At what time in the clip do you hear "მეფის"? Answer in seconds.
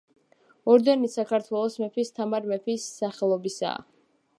1.85-2.13, 2.55-2.89